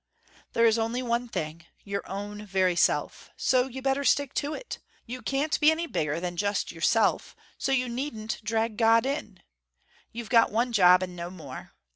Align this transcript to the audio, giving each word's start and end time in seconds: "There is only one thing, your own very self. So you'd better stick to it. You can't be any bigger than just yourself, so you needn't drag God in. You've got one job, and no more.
"There 0.53 0.65
is 0.65 0.79
only 0.79 1.03
one 1.03 1.27
thing, 1.27 1.67
your 1.83 2.01
own 2.09 2.43
very 2.43 2.75
self. 2.75 3.29
So 3.37 3.67
you'd 3.67 3.83
better 3.83 4.03
stick 4.03 4.33
to 4.33 4.55
it. 4.55 4.79
You 5.05 5.21
can't 5.21 5.59
be 5.59 5.69
any 5.69 5.85
bigger 5.85 6.19
than 6.19 6.37
just 6.37 6.71
yourself, 6.71 7.35
so 7.59 7.71
you 7.71 7.87
needn't 7.87 8.39
drag 8.43 8.77
God 8.77 9.05
in. 9.05 9.43
You've 10.11 10.31
got 10.31 10.51
one 10.51 10.71
job, 10.73 11.03
and 11.03 11.15
no 11.15 11.29
more. 11.29 11.73